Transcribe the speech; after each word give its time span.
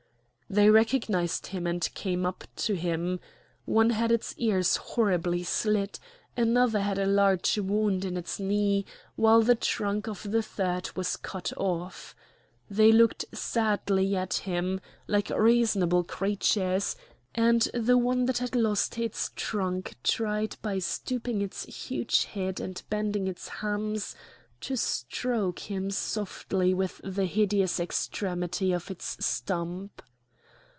They 0.49 0.69
recognised 0.69 1.47
him 1.47 1.65
and 1.65 1.87
came 1.93 2.25
up 2.25 2.43
to 2.57 2.73
him. 2.73 3.21
One 3.63 3.91
had 3.91 4.11
its 4.11 4.35
ears 4.37 4.75
horribly 4.75 5.43
slit, 5.43 5.97
another 6.35 6.81
had 6.81 6.99
a 6.99 7.05
large 7.05 7.57
wound 7.57 8.03
in 8.03 8.17
its 8.17 8.37
knee, 8.37 8.85
while 9.15 9.43
the 9.43 9.55
trunk 9.55 10.07
of 10.09 10.29
the 10.29 10.41
third 10.43 10.89
was 10.93 11.15
cut 11.15 11.53
off. 11.55 12.13
They 12.69 12.91
looked 12.91 13.23
sadly 13.33 14.13
at 14.17 14.33
him, 14.43 14.81
like 15.07 15.29
reasonable 15.29 16.03
creatures; 16.03 16.97
and 17.33 17.65
the 17.73 17.97
one 17.97 18.25
that 18.25 18.39
had 18.39 18.53
lost 18.53 18.97
its 18.99 19.31
trunk 19.37 19.95
tried 20.03 20.57
by 20.61 20.79
stooping 20.79 21.41
its 21.41 21.63
huge 21.63 22.25
head 22.25 22.59
and 22.59 22.83
bending 22.89 23.25
its 23.25 23.47
hams 23.47 24.17
to 24.59 24.75
stroke 24.75 25.59
him 25.71 25.89
softly 25.91 26.73
with 26.73 26.99
the 27.05 27.23
hideous 27.25 27.79
extremity 27.79 28.73
of 28.73 28.91
its 28.91 29.25
stump. 29.25 30.01